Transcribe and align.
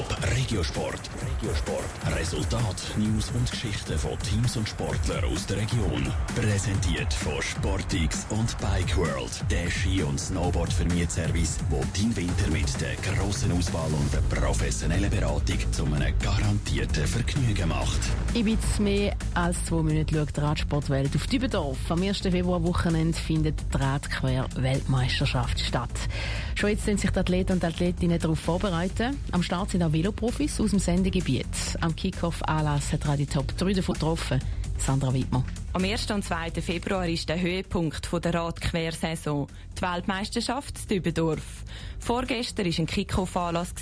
Top 0.00 0.16
Regiosport. 0.34 1.10
Regiosport. 1.20 1.84
Resultat, 2.16 2.76
News 2.96 3.30
und 3.34 3.50
Geschichten 3.50 3.98
von 3.98 4.18
Teams 4.20 4.56
und 4.56 4.66
Sportlern 4.66 5.24
aus 5.24 5.44
der 5.44 5.58
Region. 5.58 6.10
Präsentiert 6.34 7.12
von 7.12 7.42
Sportix 7.42 8.26
und 8.30 8.56
Bike 8.60 8.96
World. 8.96 9.30
Der 9.50 9.68
Ski- 9.68 10.02
und 10.02 10.18
snowboard 10.18 10.72
Service, 11.08 11.58
wo 11.68 11.84
dein 11.94 12.16
Winter 12.16 12.50
mit 12.50 12.80
der 12.80 12.96
grossen 12.96 13.52
Auswahl 13.52 13.90
und 13.92 14.10
der 14.14 14.22
professionellen 14.34 15.10
Beratung 15.10 15.58
zu 15.70 15.84
einem 15.84 16.18
garantierten 16.18 17.06
Vergnügen 17.06 17.68
macht. 17.68 18.00
Ich 18.32 18.44
bin 18.44 18.56
mehr 18.78 19.14
als 19.34 19.62
zwei 19.66 19.82
Minuten 19.82 20.14
schaut 20.14 20.34
die 20.34 20.40
Radsportwelt 20.40 21.14
auf 21.14 21.26
Dübendorf. 21.26 21.78
Am 21.90 22.02
1. 22.02 22.20
Februarwochenende 22.20 23.18
findet 23.18 23.60
die 23.74 23.76
Radquer-Weltmeisterschaft 23.76 25.60
statt. 25.60 25.90
Schon 26.60 26.68
jetzt 26.68 26.84
sind 26.84 27.00
sich 27.00 27.08
die 27.08 27.18
Athleten 27.18 27.52
und 27.52 27.64
Athletinnen 27.64 28.18
darauf 28.18 28.38
vorbereiten. 28.38 29.16
Am 29.32 29.42
Start 29.42 29.70
sind 29.70 29.82
auch 29.82 29.94
Veloprofis 29.94 30.60
aus 30.60 30.68
dem 30.68 30.78
Sendegebiet. 30.78 31.46
Am 31.80 31.96
Kickoff-Anlass 31.96 32.92
hat 32.92 33.08
Radio 33.08 33.24
Top 33.24 33.56
3 33.56 33.72
davon 33.72 33.94
getroffen. 33.94 34.40
Sandra 34.76 35.14
Wittmann. 35.14 35.42
Am 35.72 35.84
1. 35.84 36.10
und 36.10 36.24
2. 36.24 36.50
Februar 36.60 37.06
ist 37.06 37.28
der 37.28 37.40
Höhepunkt 37.40 38.08
der 38.24 38.34
Radquersaison, 38.34 39.46
die 39.78 39.82
Weltmeisterschaft 39.82 40.74
in 40.88 40.96
Dübendorf. 40.96 41.62
Vorgestern 42.00 42.66
war 42.66 42.78
ein 42.78 42.86
Kickoff-Anlass, 42.86 43.74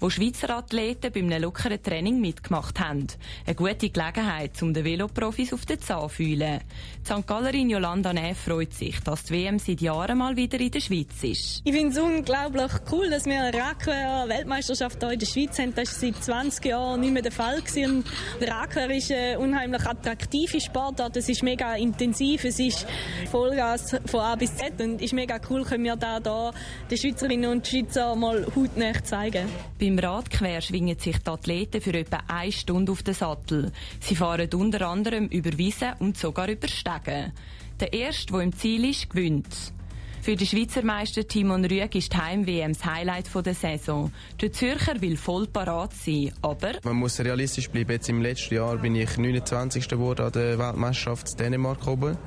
wo 0.00 0.10
Schweizer 0.10 0.50
Athleten 0.50 1.12
bei 1.12 1.20
einem 1.20 1.42
lockeren 1.42 1.80
Training 1.80 2.18
mitgemacht 2.18 2.80
haben. 2.80 3.06
Eine 3.46 3.54
gute 3.54 3.90
Gelegenheit, 3.90 4.60
um 4.62 4.72
den 4.72 4.84
Veloprofis 4.84 5.52
auf 5.52 5.66
den 5.66 5.78
Zahn 5.78 6.08
zu 6.08 6.16
fühlen. 6.16 6.60
Die 7.02 7.12
St. 7.12 7.26
Gallerin 7.26 7.70
Jolanda 7.70 8.12
Neff 8.12 8.38
freut 8.38 8.72
sich, 8.72 8.98
dass 9.00 9.24
die 9.24 9.34
WM 9.34 9.58
seit 9.58 9.80
Jahren 9.82 10.18
mal 10.18 10.34
wieder 10.34 10.58
in 10.58 10.70
der 10.70 10.80
Schweiz 10.80 11.22
ist. 11.22 11.60
Ich 11.62 11.72
finde 11.72 11.90
es 11.90 11.98
unglaublich 11.98 12.72
cool, 12.90 13.10
dass 13.10 13.26
wir 13.26 13.40
eine 13.40 13.56
Radquer-Weltmeisterschaft 13.56 14.98
hier 15.00 15.12
in 15.12 15.18
der 15.18 15.26
Schweiz 15.26 15.58
haben. 15.58 15.74
Das 15.74 16.02
war 16.02 16.10
seit 16.10 16.24
20 16.24 16.64
Jahren 16.64 17.00
nicht 17.00 17.12
mehr 17.12 17.22
der 17.22 17.32
Fall. 17.32 17.60
Gewesen. 17.60 18.02
Radquer 18.40 18.90
ist 18.90 19.12
eine 19.12 19.38
unheimlich 19.38 19.86
attraktive 19.86 20.60
Sportart 20.60 21.16
es 21.28 21.36
ist 21.36 21.42
mega 21.42 21.74
intensiv, 21.74 22.44
es 22.44 22.58
ist 22.58 22.86
Vollgas 23.30 23.94
von 24.06 24.20
A 24.20 24.34
bis 24.34 24.56
Z 24.56 24.80
und 24.80 25.02
ist 25.02 25.12
mega 25.12 25.38
cool, 25.50 25.62
können 25.62 25.84
wir 25.84 25.94
da, 25.94 26.20
da 26.20 26.52
den 26.90 26.96
Schweizerinnen 26.96 27.50
und 27.50 27.66
Schweizer 27.66 28.16
mal 28.16 28.46
hautnah 28.56 29.04
zeigen. 29.04 29.46
Beim 29.78 29.98
Radquer 29.98 30.62
schwingen 30.62 30.98
sich 30.98 31.18
die 31.18 31.28
Athleten 31.28 31.82
für 31.82 31.92
etwa 31.92 32.20
eine 32.28 32.50
Stunde 32.50 32.92
auf 32.92 33.02
den 33.02 33.12
Sattel. 33.12 33.72
Sie 34.00 34.16
fahren 34.16 34.48
unter 34.54 34.88
anderem 34.88 35.26
über 35.26 35.56
Wiesen 35.58 35.92
und 35.98 36.16
sogar 36.16 36.48
über 36.48 36.68
Stegen. 36.68 37.32
Der 37.78 37.92
Erste, 37.92 38.32
der 38.32 38.40
im 38.40 38.54
Ziel 38.54 38.88
ist, 38.88 39.10
gewinnt. 39.10 39.77
Für 40.20 40.36
den 40.36 40.46
Schweizer 40.46 40.84
Meister 40.84 41.26
Timon 41.26 41.64
Rüeg 41.64 41.94
ist 41.94 42.12
die 42.12 42.16
Heim-WM 42.16 42.72
das 42.72 42.84
Highlight 42.84 43.26
der 43.34 43.54
Saison. 43.54 44.12
Der 44.40 44.52
Zürcher 44.52 45.00
will 45.00 45.16
voll 45.16 45.46
parat 45.46 45.94
sein, 45.94 46.32
aber... 46.42 46.72
Man 46.82 46.96
muss 46.96 47.20
realistisch 47.20 47.70
bleiben. 47.70 47.92
Jetzt 47.92 48.08
im 48.08 48.20
letzten 48.20 48.54
Jahr 48.54 48.76
bin 48.76 48.94
ich 48.94 49.16
29. 49.16 49.88
geworden 49.88 50.26
an 50.26 50.32
der 50.32 50.58
Weltmeisterschaft 50.58 51.30
in 51.30 51.36
Dänemark 51.38 51.86
oben. 51.86 52.18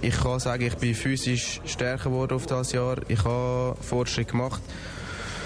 Ich 0.00 0.18
kann 0.18 0.40
sagen, 0.40 0.64
ich 0.64 0.76
bin 0.76 0.94
physisch 0.94 1.60
stärker 1.64 2.10
geworden 2.10 2.34
auf 2.34 2.46
das 2.46 2.72
Jahr. 2.72 2.98
Ich 3.08 3.22
habe 3.24 3.76
Fortschritt 3.82 4.28
gemacht. 4.28 4.62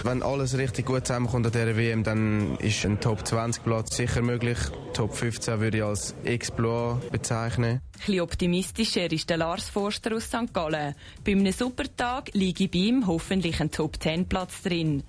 Wenn 0.07 0.23
alles 0.23 0.57
richtig 0.57 0.87
gut 0.87 1.05
zusammenkommt 1.05 1.47
an 1.47 1.53
dieser 1.53 1.77
WM, 1.77 2.05
dann 2.05 2.57
ist 2.59 2.85
ein 2.87 3.01
Top 3.01 3.27
20 3.27 3.65
Platz 3.65 3.97
sicher 3.97 4.23
möglich. 4.23 4.57
Top 4.93 5.13
15 5.13 5.59
würde 5.59 5.79
ich 5.79 5.83
als 5.83 6.15
Exploit 6.23 7.11
bezeichnen. 7.11 7.81
Ein 8.07 8.21
optimistischer 8.21 9.11
ist 9.11 9.29
der 9.29 9.39
Lars 9.39 9.69
Forster 9.69 10.15
aus 10.15 10.27
St. 10.27 10.55
Gallen. 10.55 10.95
Bei 11.25 11.33
einem 11.33 11.51
Supertag 11.51 12.31
liege 12.35 12.69
bei 12.69 12.79
ihm 12.79 13.09
hoffentlich 13.09 13.61
ein 13.61 13.73
Top 13.73 14.01
10 14.01 14.29
Platz 14.29 14.63
drin. 14.63 15.03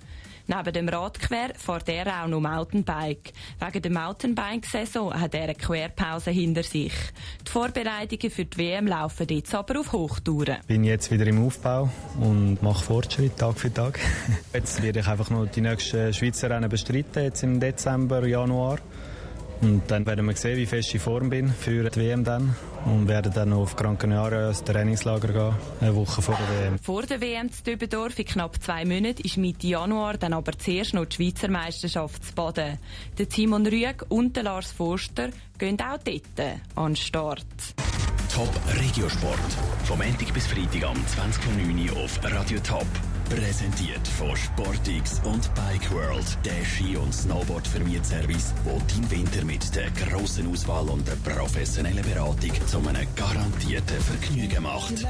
Neben 0.50 0.72
dem 0.72 0.88
Radquer 0.88 1.50
fährt 1.56 1.90
er 1.90 2.24
auch 2.24 2.26
noch 2.26 2.40
Mountainbike. 2.40 3.34
Wegen 3.60 3.82
der 3.82 3.90
Mountainbike-Saison 3.92 5.12
hat 5.12 5.34
er 5.34 5.42
eine 5.42 5.54
Querpause 5.54 6.30
hinter 6.30 6.62
sich. 6.62 6.94
Die 7.46 7.50
Vorbereitungen 7.50 8.30
für 8.30 8.46
die 8.46 8.56
WM 8.56 8.86
laufen 8.86 9.26
jetzt 9.28 9.54
aber 9.54 9.80
auf 9.80 9.92
Hochtouren. 9.92 10.56
Ich 10.62 10.66
bin 10.66 10.84
jetzt 10.84 11.10
wieder 11.10 11.26
im 11.26 11.44
Aufbau 11.46 11.90
und 12.18 12.62
mache 12.62 12.82
Fortschritt 12.82 13.36
Tag 13.36 13.58
für 13.58 13.72
Tag. 13.72 14.00
Jetzt 14.54 14.82
werde 14.82 15.00
ich 15.00 15.06
einfach 15.06 15.28
noch 15.28 15.44
die 15.46 15.60
nächsten 15.60 16.14
Schweizer 16.14 16.48
Rennen 16.48 16.70
bestreiten, 16.70 17.24
jetzt 17.24 17.42
im 17.42 17.60
Dezember, 17.60 18.26
Januar. 18.26 18.78
Und 19.60 19.90
dann 19.90 20.06
werden 20.06 20.24
wir 20.26 20.36
sehen, 20.36 20.56
wie 20.56 20.66
fest 20.66 20.88
ich 20.88 20.94
in 20.94 21.00
Form 21.00 21.30
bin 21.30 21.48
für 21.48 21.90
die 21.90 22.00
WM 22.00 22.24
dann. 22.24 22.54
Und 22.84 23.08
werden 23.08 23.32
dann 23.34 23.52
auf 23.52 23.74
Gran 23.74 23.98
Canaria 23.98 24.48
ins 24.48 24.62
Trainingslager 24.62 25.32
gehen, 25.32 25.54
eine 25.80 25.94
Woche 25.96 26.22
vor 26.22 26.36
der 26.36 26.66
WM. 26.66 26.78
Vor 26.78 27.02
der 27.02 27.20
WM 27.20 27.50
zu 27.50 27.64
Dübendorf 27.64 28.18
in 28.18 28.24
knapp 28.24 28.62
zwei 28.62 28.84
Monaten 28.84 29.22
ist 29.22 29.36
Mitte 29.36 29.66
Januar 29.66 30.16
dann 30.16 30.32
aber 30.32 30.52
zuerst 30.56 30.94
noch 30.94 31.06
die 31.06 31.16
Schweizer 31.16 31.50
Meisterschaft 31.50 32.24
zu 32.24 32.34
Baden. 32.34 32.78
Der 33.18 33.26
Simon 33.28 33.66
Rüeg 33.66 34.04
und 34.08 34.36
der 34.36 34.44
Lars 34.44 34.70
Forster 34.70 35.30
gehen 35.58 35.76
auch 35.80 35.98
dort 35.98 36.58
an 36.76 36.92
den 36.92 36.96
Start. 36.96 37.46
Top 38.32 38.50
Regiosport. 38.80 39.38
Vom 39.84 39.98
Montag 39.98 40.32
bis 40.32 40.46
Freitag 40.46 40.84
am 40.84 40.96
20.09 40.96 41.90
Uhr 41.90 42.04
auf 42.04 42.20
Radio 42.22 42.60
Top. 42.60 42.86
Präsentiert 43.28 44.06
von 44.08 44.34
Sportix 44.36 45.20
und 45.24 45.54
Bike 45.54 45.90
World. 45.92 46.38
Der 46.44 46.64
Ski- 46.64 46.96
und 46.96 47.12
Snowboard-Vermietservice, 47.12 48.54
wo 48.64 48.80
dein 48.88 49.10
Winter 49.10 49.44
mit 49.44 49.74
der 49.74 49.90
grossen 49.90 50.50
Auswahl 50.50 50.88
und 50.88 51.06
der 51.06 51.16
professionellen 51.16 52.04
Beratung 52.04 52.52
zu 52.66 52.78
einem 52.78 53.06
garantierten 53.16 54.00
Vergnügen 54.00 54.62
macht. 54.62 55.06